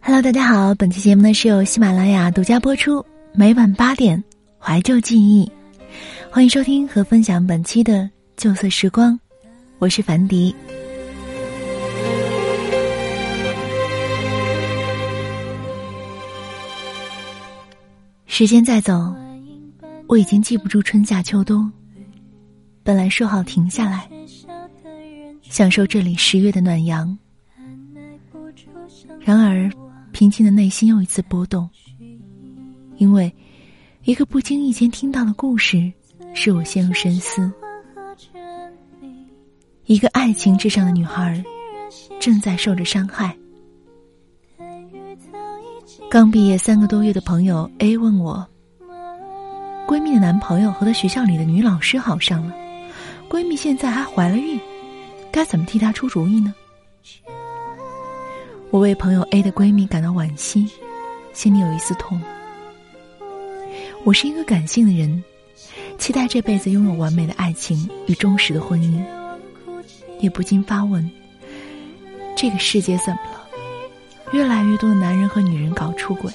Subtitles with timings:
[0.00, 4.22] Hello，大家好，本期节目呢是由喜马拉雅独家播出，每晚八点
[4.60, 5.50] 怀旧记忆，
[6.30, 9.18] 欢迎收听和分享本期的旧色时光，
[9.80, 10.54] 我是樊迪。
[18.26, 19.12] 时间在走，
[20.06, 21.68] 我已经记不住春夏秋冬。
[22.84, 24.08] 本来说好停下来，
[25.52, 27.18] 享受这里十月的暖阳，
[29.20, 29.70] 然而
[30.10, 31.68] 平静的内心又一次波动，
[32.96, 33.30] 因为
[34.04, 35.92] 一个不经意间听到的故事，
[36.32, 37.52] 使我陷入深思。
[39.84, 41.44] 一个爱情至上的女孩，
[42.18, 43.36] 正在受着伤害。
[46.10, 48.48] 刚毕业三个多月的朋友 A 问我
[49.86, 52.54] ：“闺蜜的男朋友和她学校里的女老师好上了。”
[53.28, 54.58] 闺蜜现在还怀了孕，
[55.32, 56.54] 该怎么替她出主意呢？
[58.70, 60.70] 我为朋友 A 的闺蜜感到惋惜，
[61.32, 62.20] 心里有一丝痛。
[64.04, 65.24] 我是一个感性的人，
[65.96, 69.02] 期待这辈子拥有完美的爱情与忠实的婚姻，
[70.20, 71.10] 也不禁发问：
[72.36, 73.48] 这个世界怎么了？
[74.32, 76.30] 越来越多的男人和女人搞出轨，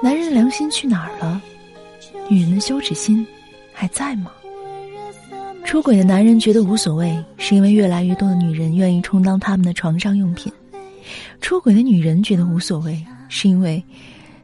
[0.00, 1.42] 男人的良心去哪儿了？
[2.28, 3.26] 女人的羞耻心
[3.72, 4.30] 还在吗？
[5.68, 10.50] 出轨的男人觉得无所谓，是因为越来越多的女人愿意充当他们的床上用品；
[11.42, 13.84] 出轨的女人觉得无所谓，是因为，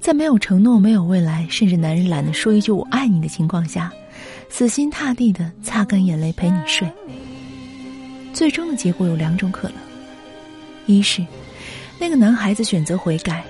[0.00, 3.92] 在没有承诺、没有未来，甚至男人懒得说一句“我爱你”的情况下，
[4.48, 6.90] 死心塌地的擦干眼泪陪你睡。
[8.32, 9.76] 最终的结果有两种可能：
[10.86, 11.24] 一是
[12.00, 13.44] 那个男孩子选择悔改，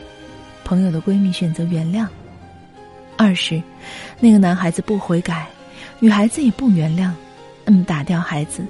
[0.63, 2.07] 朋友的闺蜜选择原谅；
[3.17, 3.63] 二是
[4.21, 5.49] 那个男孩子不悔改，
[6.01, 7.11] 女孩子也不原谅。
[7.65, 8.65] 那么打掉孩子，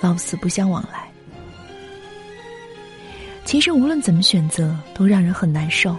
[0.00, 1.08] 老死不相往来。
[3.44, 5.96] 其实无论怎么选择，都让人很难受。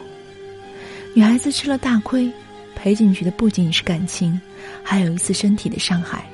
[1.13, 2.31] 女孩子吃了大亏，
[2.75, 4.39] 赔进去的不仅是感情，
[4.83, 6.25] 还有一次身体的伤害。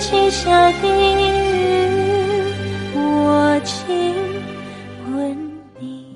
[0.00, 1.28] 一起下地狱。
[2.94, 4.14] 我亲
[5.12, 6.06] 吻你。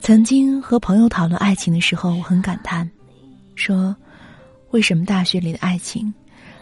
[0.00, 2.90] 曾经和朋友讨论爱情的时候，我很感叹，
[3.54, 3.94] 说：
[4.70, 6.12] 为什么大学里的爱情？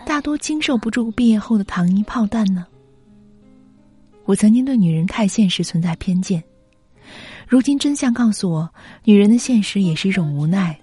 [0.04, 2.66] 大多经受不住毕业后的糖衣炮弹呢。
[4.26, 6.44] 我曾经对女人太现实存在偏见，
[7.48, 8.68] 如今真相告诉我，
[9.04, 10.78] 女人的现实也是一种无奈。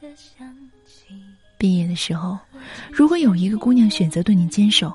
[1.60, 2.40] 毕业的时候，
[2.92, 4.92] 如果有一个姑娘选择对你坚守，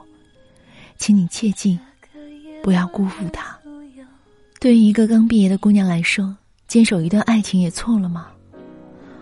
[0.98, 1.78] 请你切记，
[2.62, 3.56] 不要辜负他。
[4.60, 6.36] 对于一个刚毕业的姑娘来说，
[6.66, 8.26] 坚守一段爱情也错了吗？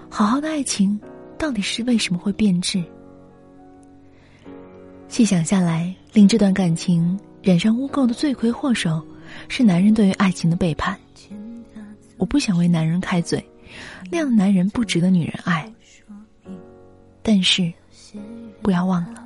[0.08, 0.98] 好好的爱情，
[1.38, 2.82] 到底是为什么会变质？
[5.08, 9.00] 细想下来，令这段感情染上污垢的罪魁祸首，
[9.48, 10.98] 是男人对于爱情的背叛。
[12.16, 13.44] 我不想为男人开嘴，
[14.10, 15.70] 那样的男人不值得女人爱。
[17.22, 17.70] 但是，
[18.62, 19.25] 不要忘了，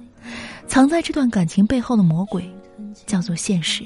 [0.70, 2.48] 藏在这段感情背后的魔鬼，
[3.04, 3.84] 叫做现实。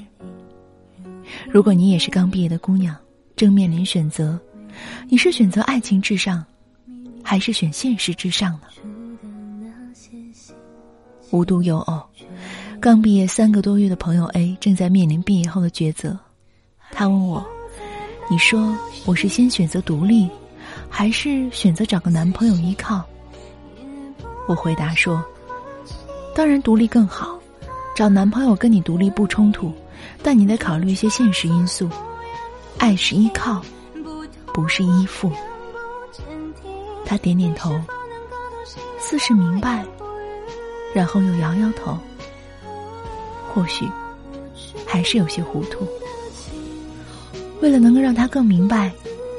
[1.49, 2.95] 如果你也是刚毕业的姑娘，
[3.35, 4.39] 正面临选择，
[5.09, 6.45] 你是选择爱情至上，
[7.23, 8.67] 还是选现实至上呢？
[11.31, 12.03] 无独有偶，
[12.79, 16.15] 刚毕业三个多月的朋友 A 正在面临毕业后的抉择。
[16.91, 17.43] 他问我
[18.29, 20.29] ：“你说我是先选择独立，
[20.87, 23.03] 还是选择找个男朋友依靠？”
[24.47, 25.25] 我回答说
[26.35, 27.39] ：“当然独立更好，
[27.95, 29.71] 找男朋友跟你独立不冲突，
[30.21, 31.89] 但你得考虑一些现实因素。
[32.77, 33.61] 爱是依靠，
[34.53, 35.31] 不是依附。”
[37.05, 37.79] 他点点头，
[38.99, 39.85] 似是明白。
[40.93, 41.97] 然后又摇摇头，
[43.53, 43.85] 或许
[44.85, 45.87] 还是有些糊涂。
[47.61, 48.91] 为了能够让他更明白，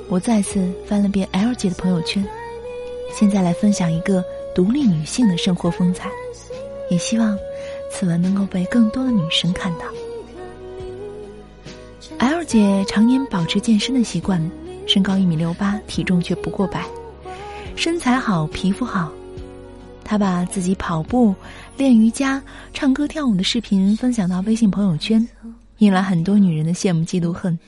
[0.08, 2.26] 我再次翻了遍 L 姐的朋友圈。
[3.12, 4.22] 现在来分享一个
[4.54, 6.10] 独立女性的生活风采，
[6.90, 7.38] 也希望
[7.90, 9.84] 此文能够被更多的女生看到。
[12.18, 14.40] L 姐常年保持健身的习惯，
[14.86, 16.84] 身高一米六八，体重却不过百，
[17.74, 19.12] 身材好，皮肤好。
[20.04, 21.34] 他把自己跑步、
[21.76, 22.42] 练瑜伽、
[22.72, 25.26] 唱歌跳舞的视频分享到微信朋友圈，
[25.78, 27.58] 引来很多女人的羡慕、嫉妒、恨。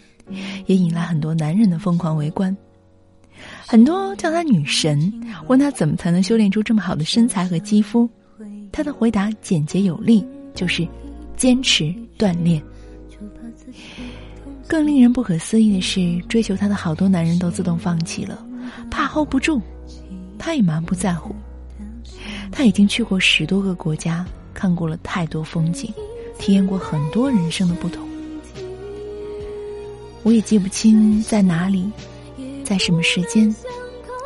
[0.67, 2.55] 也引来很多男人的疯狂围观。
[3.67, 5.11] 很多叫她女神，
[5.47, 8.07] 问她怎么才能修炼出这么好的身材和肌肤，
[8.73, 10.25] 她的回答简洁有力，
[10.55, 10.87] 就是
[11.37, 12.63] 坚持锻炼。
[14.67, 18.45] 更令人不可思议的是，追求她的好多男人都自动放弃了，
[18.91, 19.61] 怕 hold 不住，
[20.39, 21.35] 她也蛮不在乎。
[22.51, 25.93] 她已经去过十多个国家，看过了太多风景，
[26.39, 28.07] 体验过很多人生的不同。
[30.23, 31.91] 我也记不清在哪里。
[32.65, 33.55] 在什么时间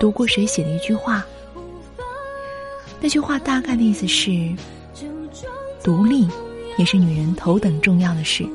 [0.00, 1.24] 读过谁写的一句话？
[3.02, 4.30] 那句话大概的意思是：
[5.82, 6.28] 独立
[6.76, 8.46] 也是女人头等重要的事。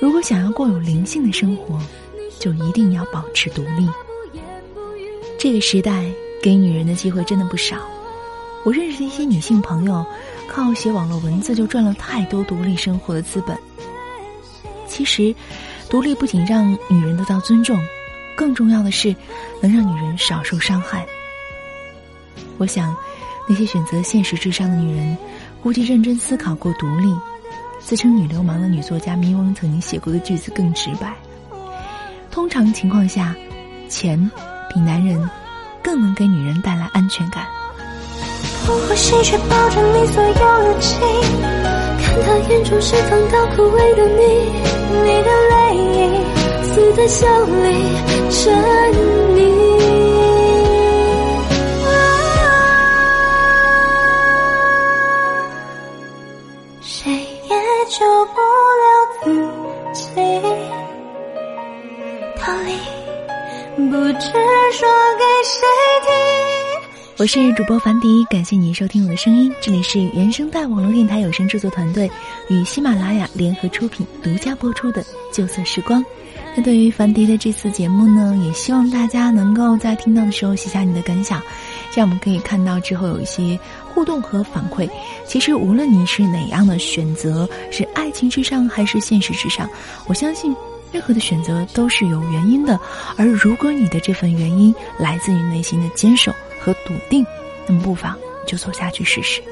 [0.00, 1.80] 如果想要过有灵性的生活，
[2.40, 3.88] 就一定要保持独立。
[5.38, 6.04] 这个时代
[6.42, 7.76] 给女人的机会真的不少。
[8.64, 10.04] 我认识的一些女性朋友，
[10.48, 13.56] 靠写网络文字就赚了太多独立生活的资本。
[14.88, 15.32] 其实，
[15.88, 17.78] 独立不仅让女人得到尊重。
[18.36, 19.14] 更重要的是，
[19.60, 21.06] 能让女人少受伤害。
[22.56, 22.94] 我想，
[23.48, 25.16] 那些选择现实至上的女人，
[25.62, 27.12] 估计认真思考过独立。
[27.80, 31.14] 自称女流氓的女作家咪翁曾经写过的句子更直白：
[32.30, 33.34] 通常情况下，
[33.88, 34.30] 钱
[34.68, 35.18] 比男人
[35.82, 37.46] 更能给女人带来安全感。
[38.66, 41.00] 呼吸却抱着你所有的情，
[42.02, 44.22] 看他眼中释放到枯萎的你，
[44.92, 45.98] 你的泪影。
[46.68, 47.66] 死在笑里
[48.30, 48.52] 沉
[49.34, 49.38] 溺，
[67.18, 69.52] 我是主播樊迪，感谢您收听我的声音。
[69.60, 72.08] 这里是原声带网络电台有声制作团队
[72.48, 76.00] 与喜马拉雅联合出品、独家播出的《旧色时光》。
[76.56, 81.42] 那对于樊迪的这次节目呢，也希望大家能够在听到的时候写下你的感想，
[81.90, 83.58] 这样我们可以看到之后有一些
[83.92, 84.88] 互动和反馈。
[85.26, 89.68] 其实无论你是哪样的选择，是爱情之上还是现实之上，
[90.06, 90.54] 我相信
[90.92, 92.78] 任何的选择都是有原因的。
[93.16, 97.24] 而如果你的这份原因来自于内心的坚守和笃定，
[97.66, 98.16] 那么不妨
[98.46, 99.42] 就走下去试试。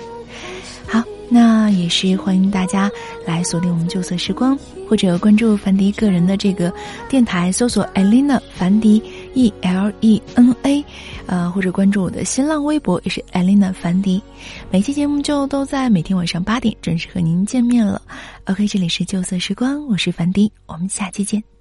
[0.86, 1.02] 好。
[1.28, 2.88] 那也是欢迎大家
[3.26, 4.56] 来锁定我们旧色时光，
[4.88, 6.72] 或者关注樊迪个人的这个
[7.08, 9.02] 电台，搜索 Elena 樊迪
[9.34, 10.84] E L E N A，
[11.26, 14.22] 呃，或者关注我的新浪微博也是 Elena 樊迪。
[14.70, 18.00] 每期节目就都在每天晚上八点准时和您见面了。
[18.44, 21.55] OK，这里是旧色时光，我是樊迪，我们下期见。